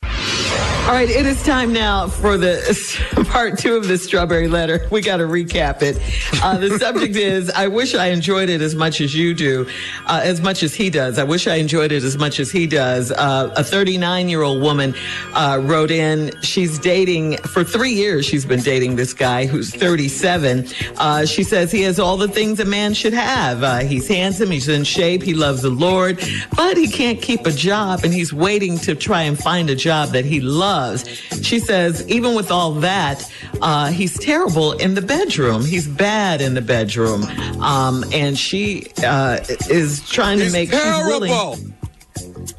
All 0.87 0.93
right, 0.93 1.09
it 1.09 1.25
is 1.25 1.43
time 1.43 1.73
now 1.73 2.07
for 2.07 2.37
the 2.37 3.25
part 3.29 3.59
two 3.59 3.75
of 3.75 3.89
the 3.89 3.97
strawberry 3.97 4.47
letter. 4.47 4.87
We 4.89 5.01
got 5.01 5.17
to 5.17 5.25
recap 5.25 5.81
it. 5.81 5.99
Uh, 6.41 6.55
the 6.59 6.79
subject 6.79 7.13
is 7.17 7.49
I 7.49 7.67
wish 7.67 7.93
I 7.93 8.05
enjoyed 8.05 8.47
it 8.47 8.61
as 8.61 8.73
much 8.73 9.01
as 9.01 9.13
you 9.13 9.33
do, 9.33 9.67
uh, 10.05 10.21
as 10.23 10.39
much 10.39 10.63
as 10.63 10.73
he 10.73 10.89
does. 10.89 11.19
I 11.19 11.25
wish 11.25 11.45
I 11.45 11.55
enjoyed 11.55 11.91
it 11.91 12.03
as 12.03 12.17
much 12.17 12.39
as 12.39 12.51
he 12.51 12.67
does. 12.67 13.11
Uh, 13.11 13.53
a 13.57 13.65
39 13.65 14.29
year 14.29 14.43
old 14.43 14.61
woman 14.61 14.95
uh, 15.33 15.59
wrote 15.61 15.91
in. 15.91 16.31
She's 16.41 16.79
dating 16.79 17.35
for 17.39 17.65
three 17.65 17.91
years. 17.91 18.25
She's 18.25 18.45
been 18.45 18.61
dating 18.61 18.95
this 18.95 19.13
guy 19.13 19.45
who's 19.45 19.75
37. 19.75 20.67
Uh, 20.95 21.25
she 21.25 21.43
says 21.43 21.69
he 21.69 21.81
has 21.81 21.99
all 21.99 22.15
the 22.15 22.29
things 22.29 22.61
a 22.61 22.65
man 22.65 22.93
should 22.93 23.13
have. 23.13 23.61
Uh, 23.61 23.79
he's 23.79 24.07
handsome, 24.07 24.51
he's 24.51 24.69
in 24.69 24.85
shape, 24.85 25.21
he 25.21 25.33
loves 25.33 25.63
the 25.63 25.69
Lord, 25.69 26.23
but 26.55 26.77
he 26.77 26.87
can't 26.87 27.21
keep 27.21 27.45
a 27.45 27.51
job 27.51 28.05
and 28.05 28.13
he's 28.13 28.31
waiting 28.31 28.77
to 28.77 28.95
try 28.95 29.23
and 29.23 29.37
find 29.37 29.69
a 29.69 29.75
job 29.75 30.11
that 30.11 30.23
he 30.23 30.39
loves 30.39 30.76
loves. 30.77 31.07
She 31.41 31.59
says, 31.59 32.07
even 32.07 32.35
with 32.35 32.51
all 32.51 32.71
that, 32.73 33.19
uh, 33.61 33.91
he's 33.91 34.17
terrible 34.19 34.73
in 34.73 34.93
the 34.93 35.01
bedroom. 35.01 35.65
He's 35.65 35.87
bad 35.87 36.41
in 36.41 36.53
the 36.53 36.61
bedroom. 36.61 37.23
Um, 37.61 38.03
and 38.13 38.37
she 38.37 38.87
uh, 39.03 39.39
is 39.69 40.07
trying 40.09 40.39
he's 40.39 40.51
to 40.51 40.57
make 40.59 40.69
terrible. 40.69 41.25
She's 41.25 41.29
willing, 41.29 41.73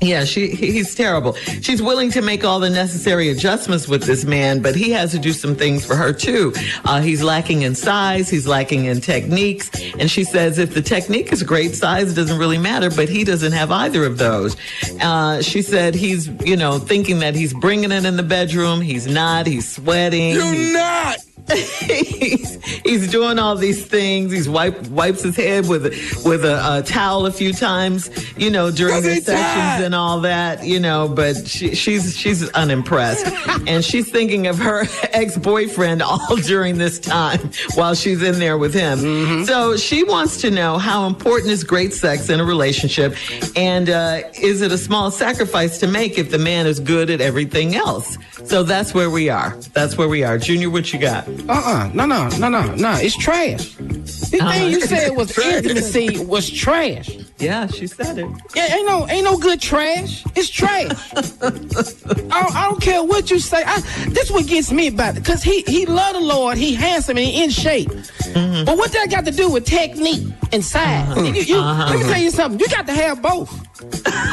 yeah, 0.01 0.25
she 0.25 0.49
he's 0.49 0.95
terrible. 0.95 1.33
She's 1.61 1.83
willing 1.83 2.11
to 2.13 2.23
make 2.23 2.45
all 2.45 2.61
the 2.61 2.71
necessary 2.71 3.31
adjustments 3.31 3.89
with 3.89 4.05
this 4.05 4.25
man, 4.25 4.63
but 4.63 4.77
he 4.77 4.91
has 4.93 5.11
to 5.11 5.19
do 5.19 5.33
some 5.33 5.57
things 5.57 5.85
for 5.85 5.97
her 5.97 6.13
too. 6.13 6.53
Uh, 6.85 7.01
he's 7.01 7.23
lacking 7.23 7.63
in 7.63 7.75
size, 7.75 8.29
he's 8.29 8.47
lacking 8.47 8.85
in 8.85 9.01
techniques, 9.01 9.71
and 9.99 10.09
she 10.09 10.23
says 10.23 10.59
if 10.59 10.73
the 10.73 10.83
technique 10.83 11.33
is 11.33 11.43
great, 11.43 11.75
size 11.75 12.15
doesn't 12.15 12.39
really 12.39 12.59
matter. 12.59 12.91
But 12.91 13.09
he 13.09 13.25
doesn't 13.25 13.53
have 13.53 13.73
either 13.73 14.05
of 14.05 14.19
those. 14.19 14.57
Uh, 15.01 15.43
she 15.43 15.63
said 15.63 15.97
he's 15.97 16.29
you 16.45 16.57
know 16.57 16.79
thinking 16.79 17.19
that 17.19 17.35
he's 17.35 17.53
bringing 17.53 17.91
it 17.91 18.05
in 18.05 18.17
the 18.17 18.23
bedroom. 18.23 18.81
He's 18.81 19.09
not. 19.09 19.47
He's 19.47 19.69
sweating. 19.69 20.31
You're 20.31 20.73
not 20.73 21.19
he's, 21.53 22.63
he's 22.83 23.11
doing 23.11 23.39
all 23.39 23.57
these 23.57 23.85
things. 23.85 24.33
He's 24.33 24.49
wipe, 24.49 24.81
wipes 24.89 25.23
his 25.23 25.37
head 25.37 25.69
with 25.69 25.85
with 26.25 26.45
a, 26.45 26.79
a 26.79 26.83
towel 26.83 27.27
a 27.27 27.33
few 27.33 27.53
times, 27.53 28.11
you 28.37 28.51
know, 28.51 28.71
during 28.71 29.03
the 29.03 29.21
sessions 29.21 29.85
and 29.85 29.95
all 29.95 30.21
that, 30.21 30.65
you 30.65 30.79
know. 30.79 31.09
But 31.09 31.47
she, 31.47 31.75
she's 31.75 32.17
she's 32.17 32.49
unimpressed, 32.51 33.27
and 33.67 33.85
she's 33.85 34.11
thinking 34.11 34.47
of 34.47 34.59
her 34.59 34.85
ex 35.13 35.37
boyfriend 35.37 36.03
all 36.03 36.37
during 36.37 36.79
this 36.79 36.99
time 36.99 37.51
while 37.75 37.95
she's 37.95 38.23
in 38.23 38.39
there 38.39 38.59
with 38.59 38.75
him. 38.75 38.99
Mm-hmm. 38.99 39.45
So 39.45 39.77
she 39.77 40.05
wants 40.05 40.41
to 40.43 40.51
know 40.51 40.79
how 40.79 41.07
important 41.07 41.53
is 41.53 41.65
great 41.65 41.93
sex 41.93 42.29
in 42.29 42.41
a 42.41 42.45
relationship, 42.45 43.17
and 43.57 43.89
uh, 43.89 44.23
is 44.41 44.61
it 44.61 44.73
a 44.73 44.79
small 44.79 45.11
sacrifice 45.11 45.79
to 45.79 45.87
make 45.87 46.19
if 46.19 46.31
the 46.31 46.39
man 46.39 46.67
is 46.67 46.81
good 46.81 47.11
at 47.11 47.21
everything 47.21 47.75
else? 47.75 48.19
So 48.45 48.63
that's 48.63 48.95
where 48.95 49.11
we 49.11 49.29
are. 49.29 49.57
That's 49.73 49.97
where 49.97 50.09
we 50.09 50.25
are. 50.25 50.39
Junior, 50.39 50.71
what 50.71 50.93
you 50.93 50.99
got? 50.99 51.27
Uh-uh. 51.49 51.91
No, 51.95 52.07
no, 52.07 52.29
no, 52.39 52.49
no, 52.49 52.75
no. 52.75 52.93
It's 53.01 53.17
trash. 53.17 53.75
The 53.75 54.39
uh, 54.41 54.53
thing 54.53 54.71
you 54.71 54.81
said 54.81 55.11
was 55.17 55.37
intimacy 55.37 56.25
was 56.25 56.51
trash. 56.51 57.11
Yeah, 57.39 57.67
she 57.69 57.87
said 57.87 58.19
it. 58.19 58.29
Yeah, 58.55 58.75
ain't 58.75 58.87
no 58.87 59.07
ain't 59.09 59.25
no 59.25 59.39
good 59.39 59.61
trash. 59.61 60.25
It's 60.35 60.51
trash. 60.51 60.91
I, 61.15 61.51
don't, 61.51 62.57
I, 62.57 62.69
don't, 62.69 62.81
care 62.81 63.03
what 63.03 63.31
you 63.31 63.39
say. 63.39 63.63
I, 63.65 63.81
this 64.09 64.31
what 64.31 64.47
gets 64.47 64.73
me 64.73 64.89
about 64.89 65.17
it. 65.17 65.25
Cause 65.25 65.43
he 65.43 65.63
he 65.63 65.87
love 65.87 66.15
the 66.15 66.21
Lord. 66.21 66.59
He 66.59 66.75
handsome 66.75 67.17
and 67.17 67.27
he 67.27 67.43
in 67.45 67.51
shape. 67.51 67.89
Mm-hmm. 67.89 68.65
But 68.65 68.77
what 68.77 68.93
that 68.93 69.11
got 69.11 69.25
to 69.27 69.31
do 69.31 69.49
with 69.51 69.65
technique 69.67 70.27
and 70.53 70.65
size? 70.65 71.09
Uh-huh. 71.09 71.23
You, 71.23 71.43
you, 71.43 71.57
uh-huh. 71.57 71.91
Let 71.91 71.99
me 71.99 72.05
tell 72.13 72.21
you 72.21 72.31
something. 72.31 72.59
You 72.59 72.69
got 72.69 72.87
to 72.87 72.93
have 72.93 73.23
both. 73.23 73.53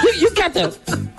you, 0.03 0.13
you 0.17 0.35
got 0.35 0.53
to. 0.53 0.75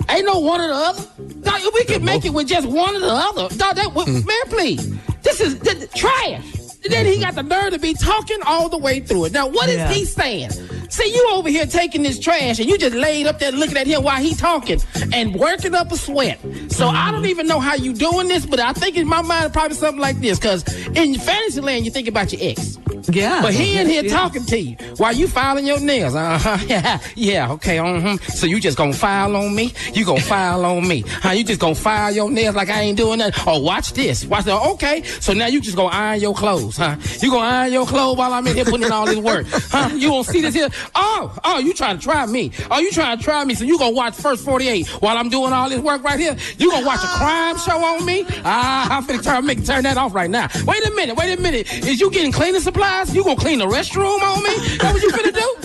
Ain't 0.09 0.25
no 0.25 0.39
one 0.39 0.61
or 0.61 0.67
the 0.67 0.73
other. 0.73 1.07
Dog, 1.41 1.61
we 1.73 1.83
can 1.85 2.03
make 2.03 2.25
it 2.25 2.33
with 2.33 2.47
just 2.47 2.67
one 2.67 2.95
or 2.95 2.99
the 2.99 3.07
other. 3.07 3.55
Dog, 3.55 3.75
that, 3.75 3.87
Mm. 4.07 4.25
Man, 4.25 4.37
please. 4.47 4.93
This 5.27 5.41
is 5.41 5.59
th- 5.59 5.91
trash. 5.91 6.45
And 6.85 6.93
then 6.93 7.05
he 7.05 7.19
got 7.19 7.35
the 7.35 7.43
nerve 7.43 7.73
to 7.73 7.79
be 7.79 7.93
talking 7.93 8.37
all 8.45 8.69
the 8.69 8.77
way 8.77 9.01
through 9.01 9.25
it. 9.25 9.33
Now, 9.33 9.47
what 9.47 9.67
is 9.67 9.75
Yeah. 9.75 9.91
he 9.91 10.05
saying? 10.05 10.51
See, 10.89 11.13
you 11.13 11.27
over 11.31 11.49
here 11.49 11.65
taking 11.65 12.01
this 12.03 12.17
trash 12.17 12.59
and 12.59 12.69
you 12.69 12.77
just 12.77 12.95
laid 12.95 13.27
up 13.27 13.39
there 13.39 13.51
looking 13.51 13.75
at 13.75 13.87
him 13.87 14.03
while 14.03 14.21
he 14.21 14.33
talking 14.33 14.79
and 15.11 15.35
working 15.35 15.75
up 15.75 15.91
a 15.91 15.97
sweat. 15.97 16.39
So 16.69 16.87
I 16.87 17.11
don't 17.11 17.25
even 17.25 17.45
know 17.45 17.59
how 17.59 17.75
you 17.75 17.91
doing 17.93 18.29
this, 18.29 18.45
but 18.45 18.61
I 18.61 18.71
think 18.71 18.95
in 18.95 19.05
my 19.05 19.21
mind 19.21 19.51
probably 19.51 19.75
something 19.75 19.99
like 20.01 20.21
this. 20.21 20.39
Cause 20.39 20.63
in 20.95 21.15
fantasy 21.19 21.59
land, 21.59 21.83
you 21.83 21.91
think 21.91 22.07
about 22.07 22.31
your 22.31 22.41
ex. 22.41 22.77
Yeah. 23.09 23.41
But 23.41 23.53
he 23.53 23.77
in 23.77 23.87
here 23.87 24.03
Yeah. 24.03 24.11
talking 24.15 24.45
to 24.45 24.59
you 24.59 24.75
while 24.97 25.13
you 25.13 25.27
filing 25.27 25.65
your 25.65 25.79
nails. 25.79 26.15
Uh-huh. 26.15 26.57
Yeah, 26.67 26.99
yeah, 27.15 27.51
okay. 27.53 27.79
Uh-huh. 27.79 28.17
So 28.33 28.45
you 28.45 28.59
just 28.59 28.77
gonna 28.77 28.91
file 28.93 29.35
on 29.35 29.55
me? 29.55 29.73
You 29.93 30.03
gonna 30.05 30.19
file 30.21 30.65
on 30.65 30.85
me? 30.87 31.03
Huh? 31.07 31.31
You 31.31 31.43
just 31.43 31.59
gonna 31.61 31.75
file 31.75 32.13
your 32.13 32.29
nails 32.29 32.55
like 32.55 32.69
I 32.69 32.81
ain't 32.81 32.97
doing 32.97 33.19
nothing? 33.19 33.41
Oh, 33.47 33.59
watch 33.59 33.93
this. 33.93 34.25
Watch 34.25 34.45
that. 34.45 34.61
Okay. 34.73 35.03
So 35.21 35.33
now 35.33 35.47
you 35.47 35.61
just 35.61 35.77
gonna 35.77 35.95
iron 35.95 36.19
your 36.19 36.33
clothes, 36.33 36.77
huh? 36.77 36.97
You 37.21 37.31
gonna 37.31 37.47
iron 37.47 37.73
your 37.73 37.85
clothes 37.85 38.17
while 38.17 38.33
I'm 38.33 38.45
in 38.47 38.55
here 38.55 38.65
putting 38.65 38.85
in 38.87 38.91
all 38.91 39.05
this 39.05 39.17
work, 39.17 39.45
huh? 39.49 39.89
You 39.95 40.09
gonna 40.09 40.23
see 40.25 40.41
this 40.41 40.53
here? 40.53 40.69
Oh, 40.95 41.33
oh, 41.43 41.59
you 41.59 41.73
trying 41.73 41.97
to 41.97 42.03
try 42.03 42.25
me? 42.25 42.51
Oh, 42.69 42.79
you 42.79 42.91
trying 42.91 43.17
to 43.17 43.23
try 43.23 43.43
me? 43.45 43.53
So 43.53 43.63
you 43.63 43.77
gonna 43.79 43.95
watch 43.95 44.15
First 44.15 44.43
48 44.43 44.87
while 45.01 45.17
I'm 45.17 45.29
doing 45.29 45.53
all 45.53 45.69
this 45.69 45.79
work 45.79 46.03
right 46.03 46.19
here? 46.19 46.35
You 46.57 46.69
gonna 46.71 46.85
watch 46.85 47.03
a 47.03 47.07
crime 47.07 47.57
show 47.59 47.77
on 47.77 48.05
me? 48.05 48.25
Ah, 48.43 48.97
I'm 48.97 49.05
finna 49.05 49.23
turn, 49.23 49.45
make, 49.45 49.63
turn 49.65 49.83
that 49.83 49.97
off 49.97 50.13
right 50.13 50.29
now. 50.29 50.47
Wait 50.65 50.85
a 50.85 50.91
minute, 50.91 51.15
wait 51.15 51.37
a 51.37 51.41
minute. 51.41 51.71
Is 51.85 51.99
you 52.01 52.09
getting 52.11 52.31
cleaning 52.31 52.61
supplies? 52.61 52.96
You 53.05 53.23
gonna 53.23 53.35
clean 53.39 53.59
the 53.59 53.65
restroom 53.67 54.19
on 54.21 54.43
me? 54.43 54.77
That 54.79 54.93
what 54.93 55.01
you 55.01 55.11
finna 55.11 55.33
do? 55.33 55.55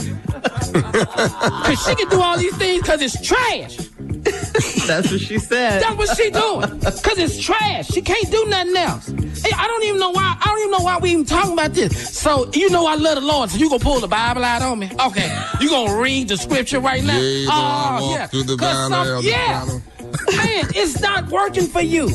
Cause 1.65 1.85
she 1.87 1.95
can 1.95 2.09
do 2.09 2.21
all 2.21 2.37
these 2.37 2.55
things 2.57 2.83
cause 2.83 3.01
it's 3.01 3.21
trash. 3.27 3.77
That's 4.87 5.11
what 5.11 5.21
she 5.21 5.39
said. 5.39 5.83
That's 5.83 5.97
what 5.97 6.17
she 6.17 6.31
doing. 6.31 6.81
Cause 6.81 7.19
it's 7.19 7.39
trash. 7.43 7.89
She 7.89 8.03
can't 8.03 8.31
do 8.31 8.45
nothing 8.47 8.77
else. 8.77 9.11
I 9.55 9.67
don't 9.67 9.83
even 9.85 9.99
know 9.99 10.11
why. 10.11 10.37
I 10.41 10.45
don't 10.47 10.59
even 10.59 10.71
know 10.73 10.81
why 10.81 10.99
we 10.99 11.11
even 11.13 11.25
talking 11.25 11.53
about 11.55 11.73
this. 11.73 12.17
So 12.19 12.51
you 12.53 12.69
know 12.71 12.87
I 12.87 12.97
love 12.97 13.15
the 13.17 13.21
Lord. 13.23 13.51
So 13.51 13.57
you 13.59 13.69
gonna 13.71 13.83
pull 13.83 14.01
the 14.01 14.09
Bible 14.09 14.45
out 14.45 14.63
on 14.63 14.79
me? 14.79 14.91
Okay. 15.07 15.31
You 15.61 15.71
gonna 15.71 15.99
read 16.01 16.29
the 16.29 16.37
scripture 16.37 16.81
right 16.81 17.03
now? 17.03 17.19
Yea, 17.19 17.47
though 17.47 17.51
I 17.53 17.99
walk 18.01 18.21
oh, 18.21 18.27
through 18.27 18.43
the 18.45 18.57
'Cause 18.57 18.89
valley 18.89 18.91
some- 19.07 19.17
of 19.17 19.23
the 19.23 19.29
yeah. 19.29 19.65
Man, 20.37 20.67
it's 20.75 21.01
not 21.01 21.29
working 21.29 21.67
for 21.67 21.81
you. 21.81 22.09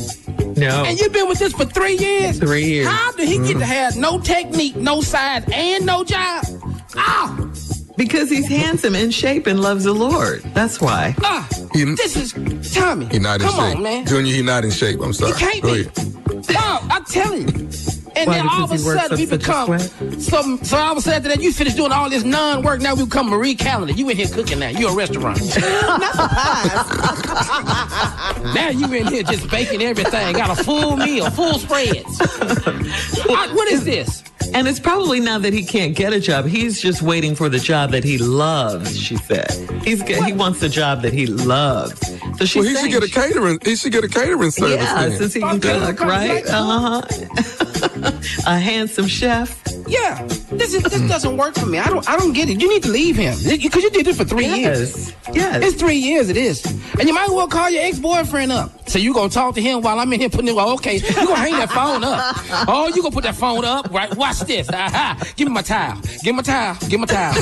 No. 0.58 0.84
And 0.84 0.98
you've 0.98 1.12
been 1.12 1.28
with 1.28 1.38
this 1.38 1.52
for 1.52 1.64
three 1.64 1.96
years. 1.96 2.38
Three 2.38 2.64
years. 2.64 2.88
How 2.88 3.12
did 3.12 3.28
he 3.28 3.38
get 3.38 3.58
to 3.58 3.64
have 3.66 3.96
no 3.96 4.18
technique, 4.18 4.76
no 4.76 5.00
size, 5.00 5.44
and 5.52 5.86
no 5.86 6.04
job? 6.04 6.44
Ah, 6.96 7.36
Because 7.96 8.30
he's 8.30 8.46
handsome, 8.48 8.94
in 8.94 9.10
shape, 9.10 9.46
and 9.46 9.60
loves 9.60 9.84
the 9.84 9.92
Lord. 9.92 10.42
That's 10.54 10.80
why. 10.80 11.14
ah. 11.22 11.48
He- 11.74 11.84
This 11.84 12.16
is 12.16 12.32
Tommy. 12.74 13.06
He 13.10 13.18
not 13.18 13.40
in 13.40 13.46
Come 13.48 13.56
shape. 13.56 13.76
on, 13.76 13.82
man. 13.82 14.06
Junior, 14.06 14.32
he 14.34 14.42
not 14.42 14.64
in 14.64 14.70
shape. 14.70 15.00
I'm 15.00 15.12
sorry. 15.12 15.32
He 15.32 15.38
can't 15.38 15.62
Go 15.62 15.74
be. 15.74 15.80
ahead. 15.82 16.50
No, 16.50 16.78
I'm 16.90 17.04
telling 17.04 17.48
you. 17.48 17.67
And 18.18 18.26
Why, 18.26 18.34
then 18.34 18.48
all 18.48 18.64
of 18.64 18.70
a 18.70 18.74
because 18.74 18.82
he 18.82 18.88
works 18.88 19.00
sudden 19.02 19.12
up 19.12 19.18
we 19.18 19.26
become 19.38 19.66
sweat? 19.78 20.22
so 20.22 20.56
so 20.64 20.76
all 20.76 20.92
of 20.92 20.98
a 20.98 21.00
sudden 21.00 21.16
after 21.18 21.28
that 21.28 21.40
you 21.42 21.52
finish 21.52 21.74
doing 21.74 21.92
all 21.92 22.10
this 22.10 22.24
non-work 22.24 22.80
now 22.80 22.94
we 22.94 23.04
become 23.04 23.28
Marie 23.30 23.54
Callender. 23.54 23.92
You 23.92 24.08
in 24.10 24.16
here 24.16 24.26
cooking 24.28 24.58
now. 24.58 24.68
You 24.70 24.88
a 24.88 24.94
restaurant. 24.94 25.38
now 28.54 28.68
you 28.70 28.92
in 28.92 29.06
here 29.06 29.22
just 29.22 29.48
baking 29.50 29.82
everything. 29.82 30.34
Got 30.34 30.58
a 30.58 30.64
full 30.64 30.96
meal, 30.96 31.30
full 31.30 31.58
spreads. 31.58 32.20
I- 32.20 33.50
what 33.54 33.68
is 33.68 33.84
this? 33.84 34.22
And 34.54 34.66
it's 34.66 34.80
probably 34.80 35.20
not 35.20 35.42
that 35.42 35.52
he 35.52 35.62
can't 35.62 35.94
get 35.94 36.14
a 36.14 36.20
job. 36.20 36.46
He's 36.46 36.80
just 36.80 37.02
waiting 37.02 37.34
for 37.34 37.50
the 37.50 37.58
job 37.58 37.90
that 37.90 38.02
he 38.02 38.16
loves, 38.16 38.98
she 38.98 39.16
said. 39.16 39.50
He's 39.84 40.02
get, 40.02 40.24
he 40.24 40.32
wants 40.32 40.60
the 40.60 40.70
job 40.70 41.02
that 41.02 41.12
he 41.12 41.26
loves. 41.26 41.98
So 42.38 42.46
she's 42.46 42.64
Well, 42.64 42.64
he 42.64 42.74
should 42.76 42.90
get 42.90 43.02
a 43.02 43.08
catering. 43.08 43.58
He 43.62 43.76
should 43.76 43.92
get 43.92 44.04
a 44.04 44.08
catering 44.08 44.50
service. 44.50 44.76
Yeah, 44.76 45.08
then. 45.08 45.18
since 45.18 45.34
he 45.34 45.40
can 45.40 45.60
cook, 45.60 46.00
right? 46.00 46.44
Uh-huh. 46.46 47.02
A 48.48 48.58
handsome 48.58 49.06
chef. 49.06 49.62
Yeah, 49.86 50.22
this 50.50 50.72
is 50.74 50.82
this 50.82 51.00
doesn't 51.02 51.36
work 51.36 51.54
for 51.54 51.66
me. 51.66 51.78
I 51.78 51.88
don't 51.88 52.08
I 52.08 52.16
don't 52.16 52.32
get 52.32 52.48
it. 52.48 52.60
You 52.60 52.68
need 52.68 52.82
to 52.84 52.88
leave 52.90 53.14
him 53.16 53.36
because 53.44 53.82
you 53.82 53.90
did 53.90 54.06
this 54.06 54.16
for 54.16 54.24
three 54.24 54.46
years. 54.46 55.08
Yes. 55.10 55.14
Yes. 55.34 55.62
It's 55.64 55.76
three 55.76 55.96
years. 55.96 56.28
It 56.30 56.36
is, 56.36 56.64
and 56.98 57.06
you 57.08 57.14
might 57.14 57.24
as 57.28 57.30
well 57.30 57.46
call 57.48 57.68
your 57.70 57.82
ex 57.84 57.98
boyfriend 57.98 58.50
up. 58.52 58.88
So 58.88 58.98
you 58.98 59.12
gonna 59.14 59.28
talk 59.28 59.54
to 59.56 59.60
him 59.60 59.82
while 59.82 59.98
I'm 60.00 60.10
in 60.12 60.20
here 60.20 60.30
putting 60.30 60.48
it. 60.48 60.54
Well, 60.56 60.70
okay, 60.74 60.96
you 60.96 61.14
gonna 61.14 61.36
hang 61.36 61.52
that 61.52 61.70
phone 61.70 62.02
up. 62.04 62.36
Oh, 62.70 62.88
you 62.88 63.02
gonna 63.02 63.14
put 63.14 63.24
that 63.24 63.34
phone 63.36 63.64
up, 63.64 63.90
right? 63.92 64.14
Watch 64.16 64.40
this. 64.40 64.68
Aha. 64.70 65.16
Give 65.36 65.46
me 65.48 65.54
my 65.54 65.62
towel. 65.62 66.00
Give 66.22 66.26
me 66.26 66.32
my 66.32 66.42
towel. 66.42 66.76
Give 66.88 66.92
me 67.00 67.06
my 67.06 67.06
towel. 67.06 67.34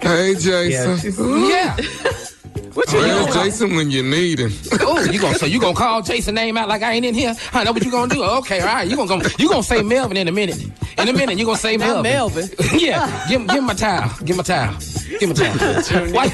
Hey, 0.00 0.32
yeah, 0.32 0.38
Jason. 0.38 0.98
she's- 0.98 1.18
Yeah. 1.18 1.76
What 2.76 2.92
you 2.92 2.98
Where's 2.98 3.26
doing? 3.26 3.44
Jason 3.44 3.74
when 3.74 3.90
you 3.90 4.02
need 4.02 4.38
him? 4.38 4.52
Oh, 4.88 5.02
you 5.02 5.18
gonna 5.18 5.34
so 5.34 5.46
you 5.46 5.58
gonna 5.58 5.74
call 5.74 6.02
Jason 6.02 6.34
name 6.34 6.56
out 6.56 6.68
like 6.68 6.82
I 6.82 6.92
ain't 6.92 7.04
in 7.04 7.14
here? 7.14 7.34
Huh, 7.50 7.64
know 7.64 7.72
what 7.72 7.84
you 7.84 7.90
gonna 7.90 8.14
do? 8.14 8.22
Oh, 8.22 8.38
okay, 8.38 8.60
all 8.60 8.66
right. 8.66 8.86
You 8.86 8.94
gonna 8.96 9.20
go, 9.20 9.28
you 9.38 9.48
gonna 9.48 9.62
say 9.62 9.82
Melvin 9.82 10.16
in 10.16 10.28
a 10.28 10.32
minute. 10.32 10.62
In 10.98 11.08
a 11.08 11.12
minute, 11.12 11.38
you 11.38 11.44
gonna 11.44 11.56
say 11.56 11.76
Melvin. 11.76 12.02
Melvin. 12.02 12.48
yeah. 12.78 13.26
Give, 13.28 13.46
give 13.46 13.56
him 13.56 13.64
my 13.64 13.74
towel. 13.74 14.10
Give 14.20 14.30
him 14.30 14.36
my 14.36 14.42
towel. 14.42 14.78
Give 15.18 15.22
him 15.22 15.30
a 15.30 15.82
towel. 15.82 16.12
Why? 16.12 16.28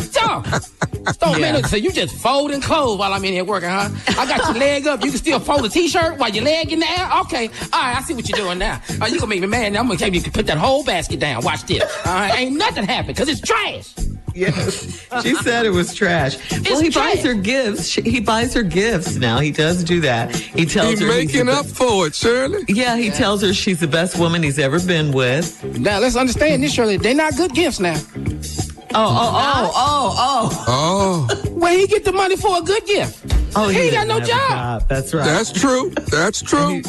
Stop. 0.00 0.46
Stop, 0.46 1.40
man. 1.40 1.64
So 1.64 1.76
you 1.76 1.90
just 1.90 2.14
folding 2.16 2.60
clothes 2.60 2.98
while 2.98 3.12
I'm 3.12 3.24
in 3.24 3.32
here 3.32 3.44
working, 3.44 3.70
huh? 3.70 3.88
I 4.08 4.26
got 4.26 4.44
your 4.44 4.58
leg 4.58 4.86
up. 4.86 5.02
You 5.02 5.10
can 5.10 5.18
still 5.18 5.40
fold 5.40 5.64
a 5.64 5.68
t-shirt 5.68 6.18
while 6.18 6.30
your 6.30 6.44
leg 6.44 6.72
in 6.72 6.80
the 6.80 6.88
air? 6.88 7.10
Okay. 7.22 7.48
All 7.72 7.80
right, 7.80 7.96
I 7.96 8.02
see 8.02 8.14
what 8.14 8.28
you're 8.28 8.38
doing 8.38 8.58
now. 8.58 8.80
Oh, 9.00 9.06
you 9.06 9.18
gonna 9.18 9.28
make 9.28 9.40
me 9.40 9.46
mad. 9.46 9.72
Now 9.72 9.80
I'm 9.80 9.86
gonna 9.86 9.98
tell 9.98 10.12
you 10.12 10.20
to 10.20 10.30
put 10.30 10.46
that 10.46 10.58
whole 10.58 10.84
basket 10.84 11.18
down. 11.18 11.42
Watch 11.42 11.64
this. 11.64 11.82
All 12.06 12.14
right, 12.14 12.38
ain't 12.38 12.56
nothing 12.56 12.84
happened 12.84 13.16
because 13.16 13.28
it's 13.28 13.40
trash. 13.40 13.94
Yes. 14.38 14.94
She 15.22 15.34
said 15.36 15.66
it 15.66 15.70
was 15.70 15.94
trash. 15.94 16.36
well, 16.70 16.80
he 16.80 16.90
trash. 16.90 17.14
buys 17.16 17.24
her 17.24 17.34
gifts. 17.34 17.88
She, 17.88 18.02
he 18.02 18.20
buys 18.20 18.52
her 18.54 18.62
gifts 18.62 19.16
now. 19.16 19.38
He 19.40 19.50
does 19.50 19.82
do 19.82 20.00
that. 20.02 20.34
He 20.36 20.64
tells 20.66 20.98
He 21.00 21.06
her 21.06 21.12
he's 21.12 21.26
making 21.32 21.46
the 21.46 21.52
up 21.52 21.66
for 21.66 22.06
it, 22.06 22.14
Shirley. 22.14 22.64
Yeah, 22.68 22.96
he 22.96 23.10
tells 23.10 23.42
her 23.42 23.52
she's 23.54 23.80
the 23.80 23.88
best 23.88 24.18
woman 24.18 24.42
he's 24.42 24.58
ever 24.58 24.78
been 24.80 25.10
with. 25.12 25.62
Now 25.78 25.98
let's 25.98 26.14
understand 26.14 26.62
this, 26.62 26.72
Shirley. 26.74 26.98
They're 26.98 27.14
not 27.14 27.36
good 27.36 27.52
gifts 27.54 27.80
now. 27.80 27.96
Oh, 28.94 28.94
oh, 28.94 29.72
oh, 29.74 29.74
oh, 29.74 30.64
Oh, 30.68 31.28
oh. 31.30 31.50
Where 31.50 31.76
he 31.76 31.86
get 31.86 32.04
the 32.04 32.12
money 32.12 32.36
for 32.36 32.58
a 32.58 32.62
good 32.62 32.84
gift? 32.86 33.24
oh. 33.56 33.68
He 33.68 33.78
ain't 33.80 33.92
got 33.94 34.06
no 34.06 34.14
have 34.20 34.22
a 34.22 34.26
job. 34.26 34.88
That's 34.88 35.14
right. 35.14 35.24
that's 35.24 35.52
true. 35.52 35.90
That's 36.10 36.42
true. 36.42 36.82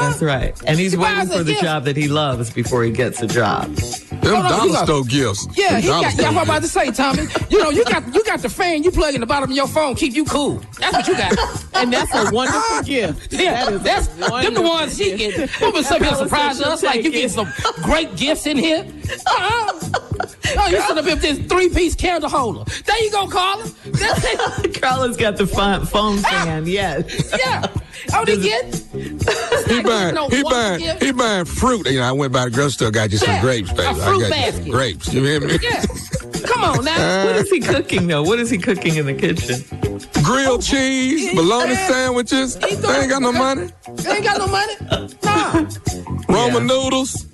That's 0.00 0.20
right. 0.22 0.54
And 0.66 0.78
he's 0.78 0.92
He 0.92 0.98
waiting 0.98 1.26
for 1.28 1.38
the 1.42 1.52
gift. 1.52 1.62
job 1.62 1.84
that 1.84 1.96
he 1.96 2.08
loves 2.08 2.50
before 2.50 2.84
he 2.84 2.90
gets 2.90 3.22
a 3.22 3.26
job. 3.26 3.74
Them 4.22 4.34
Hold 4.34 4.44
on, 4.46 4.50
dollar 4.50 4.72
got- 4.72 4.84
store 4.86 5.04
gifts. 5.04 5.46
Yeah, 5.56 5.72
Them 5.72 5.82
he 5.82 5.88
got. 5.88 6.00
Yeah, 6.02 6.28
I'm 6.28 6.34
gifts. 6.34 6.44
about 6.44 6.62
to 6.62 6.68
say, 6.68 6.90
Tommy. 6.90 7.22
You 7.48 7.62
know, 7.62 7.70
you 7.70 7.84
got 7.84 8.14
you 8.14 8.22
got 8.24 8.40
the 8.40 8.48
fan 8.48 8.82
you 8.82 8.90
plug 8.90 9.14
in 9.14 9.20
the 9.20 9.26
bottom 9.26 9.50
of 9.50 9.56
your 9.56 9.68
phone, 9.68 9.94
keep 9.94 10.14
you 10.14 10.24
cool. 10.24 10.60
That's 10.78 10.92
what 10.96 11.08
you 11.08 11.16
got. 11.16 11.36
And 11.72 11.90
that's 11.90 12.12
a 12.14 12.30
wonderful 12.34 12.82
gift. 12.84 13.32
Yeah, 13.32 13.64
That 13.64 13.72
is 13.72 13.82
that's 13.82 14.08
a 14.18 14.42
them 14.42 14.52
the 14.54 14.60
ones 14.60 14.98
she 14.98 15.16
gift. 15.16 15.36
get. 15.36 15.60
Don't 15.60 15.74
be 15.74 15.82
some 15.82 16.02
here 16.02 16.14
surprise 16.14 16.58
she'll 16.58 16.66
us 16.68 16.82
like 16.82 16.96
you 16.96 17.04
take 17.04 17.12
get 17.22 17.30
some 17.30 17.48
great 17.82 18.14
gifts 18.16 18.46
in 18.46 18.58
here. 18.58 18.84
Uh-uh. 19.26 19.80
Oh, 20.58 20.66
you 20.68 20.80
sit 20.82 20.98
up 20.98 21.04
here 21.04 21.14
with 21.14 21.22
this 21.22 21.38
three-piece 21.46 21.94
candle 21.94 22.28
holder. 22.28 22.64
There 22.84 23.02
you 23.02 23.10
go, 23.10 23.26
Carla. 23.28 23.64
That's 23.86 24.20
it. 24.24 24.74
Carla's 24.82 25.16
got 25.16 25.36
the 25.38 25.46
phone, 25.46 25.86
phone 25.86 26.18
fan. 26.18 26.66
Yes. 26.66 27.32
Yeah. 27.38 27.66
Oh, 28.12 28.24
they 28.26 28.36
get. 28.36 28.84
He 29.70 29.82
buying, 29.82 30.14
No 30.16 30.28
he 30.28 30.42
one 30.42 30.52
buying, 30.52 30.80
gift. 30.80 31.02
he 31.02 31.12
buying 31.12 31.44
fruit. 31.44 31.88
You 31.88 32.00
know, 32.00 32.06
I 32.08 32.12
went 32.12 32.32
by 32.32 32.46
the 32.46 32.50
grocery 32.50 32.72
store, 32.72 32.90
got 32.90 33.12
you 33.12 33.18
some 33.18 33.28
Yeah, 33.28 33.40
grapes, 33.40 33.70
baby. 33.70 33.82
a 33.84 33.90
I 33.90 33.94
fruit 33.94 34.20
got 34.20 34.24
you 34.24 34.30
basket. 34.30 34.54
some 34.62 34.70
grapes. 34.70 35.12
You 35.14 35.22
hear 35.24 35.40
me? 35.40 35.58
Yeah. 35.62 35.84
Come 36.46 36.64
on 36.64 36.84
now. 36.84 37.24
What 37.26 37.36
is 37.36 37.50
he 37.50 37.60
cooking 37.60 38.06
though? 38.08 38.22
What 38.22 38.40
is 38.40 38.50
he 38.50 38.58
cooking 38.58 38.96
in 38.96 39.06
the 39.06 39.14
kitchen? 39.14 39.62
Grilled 40.24 40.58
oh, 40.58 40.62
cheese, 40.62 41.34
bologna 41.36 41.74
sandwiches. 41.76 42.56
They 42.56 42.68
ain't 42.70 43.10
got 43.10 43.22
no 43.22 43.30
money. 43.32 43.68
They 43.94 44.10
ain't 44.16 44.24
got 44.24 44.38
no 44.38 44.46
money. 44.48 44.74
Nah. 45.24 45.66
Roman 46.28 46.66
noodles. 46.66 47.26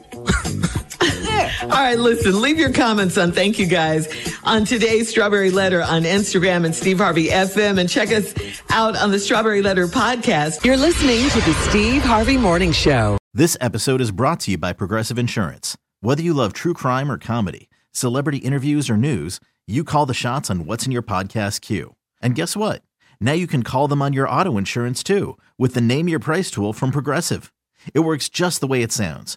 Yeah. 1.22 1.52
All 1.62 1.68
right, 1.68 1.98
listen, 1.98 2.40
leave 2.40 2.58
your 2.58 2.72
comments 2.72 3.16
on 3.18 3.32
thank 3.32 3.58
you 3.58 3.66
guys 3.66 4.08
on 4.44 4.64
today's 4.64 5.08
Strawberry 5.08 5.50
Letter 5.50 5.82
on 5.82 6.02
Instagram 6.02 6.64
and 6.64 6.74
Steve 6.74 6.98
Harvey 6.98 7.28
FM 7.28 7.78
and 7.78 7.88
check 7.88 8.10
us 8.10 8.34
out 8.70 8.96
on 8.96 9.10
the 9.10 9.18
Strawberry 9.18 9.62
Letter 9.62 9.86
podcast. 9.86 10.64
You're 10.64 10.76
listening 10.76 11.28
to 11.30 11.40
the 11.40 11.54
Steve 11.68 12.02
Harvey 12.02 12.36
Morning 12.36 12.72
Show. 12.72 13.18
This 13.34 13.56
episode 13.60 14.00
is 14.00 14.10
brought 14.10 14.40
to 14.40 14.52
you 14.52 14.58
by 14.58 14.72
Progressive 14.72 15.18
Insurance. 15.18 15.76
Whether 16.00 16.22
you 16.22 16.34
love 16.34 16.52
true 16.52 16.74
crime 16.74 17.10
or 17.10 17.18
comedy, 17.18 17.68
celebrity 17.92 18.38
interviews 18.38 18.88
or 18.88 18.96
news, 18.96 19.40
you 19.66 19.82
call 19.84 20.06
the 20.06 20.14
shots 20.14 20.50
on 20.50 20.66
what's 20.66 20.86
in 20.86 20.92
your 20.92 21.02
podcast 21.02 21.60
queue. 21.60 21.96
And 22.22 22.34
guess 22.34 22.56
what? 22.56 22.82
Now 23.20 23.32
you 23.32 23.46
can 23.46 23.62
call 23.62 23.88
them 23.88 24.00
on 24.02 24.12
your 24.12 24.28
auto 24.28 24.56
insurance 24.58 25.02
too 25.02 25.36
with 25.58 25.74
the 25.74 25.80
Name 25.80 26.08
Your 26.08 26.18
Price 26.18 26.50
tool 26.50 26.72
from 26.72 26.90
Progressive. 26.92 27.52
It 27.92 28.00
works 28.00 28.28
just 28.28 28.60
the 28.60 28.66
way 28.66 28.82
it 28.82 28.92
sounds. 28.92 29.36